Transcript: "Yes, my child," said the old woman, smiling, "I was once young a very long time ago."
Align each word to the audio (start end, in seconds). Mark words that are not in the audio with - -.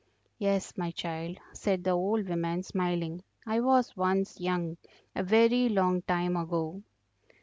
"Yes, 0.39 0.75
my 0.79 0.89
child," 0.89 1.37
said 1.53 1.83
the 1.83 1.91
old 1.91 2.27
woman, 2.27 2.63
smiling, 2.63 3.21
"I 3.45 3.59
was 3.59 3.95
once 3.95 4.39
young 4.39 4.77
a 5.15 5.21
very 5.21 5.69
long 5.69 6.01
time 6.01 6.35
ago." 6.35 6.81